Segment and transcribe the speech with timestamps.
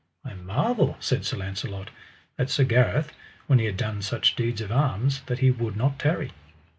[0.25, 1.91] I marvel, said Sir Launcelot,
[2.35, 3.13] that Sir Gareth,
[3.45, 6.31] when he had done such deeds of arms, that he would not tarry.